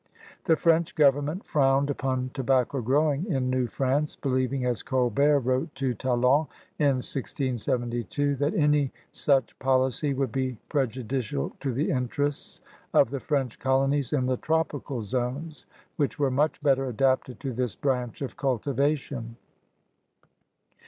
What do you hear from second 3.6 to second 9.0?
France, believing, as Colbert wrote to Talon in 1672, that any